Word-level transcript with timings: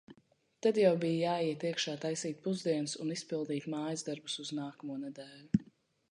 Tad 0.65 0.77
jau 0.81 0.91
bija 1.01 1.33
jāiet 1.33 1.65
iekšā 1.71 1.91
taisīt 2.05 2.39
pusdienas 2.47 2.95
un 3.03 3.11
izpildīt 3.15 3.67
mājas 3.73 4.05
darbus 4.07 4.39
uz 4.45 4.51
nākamo 4.61 4.97
nedēļu. 5.03 5.61